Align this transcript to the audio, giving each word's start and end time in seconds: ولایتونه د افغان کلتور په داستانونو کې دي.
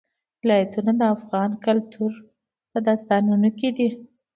ولایتونه 0.41 0.91
د 0.99 1.01
افغان 1.15 1.51
کلتور 1.65 2.11
په 2.71 2.77
داستانونو 2.87 3.49
کې 3.59 3.69
دي. 3.77 3.89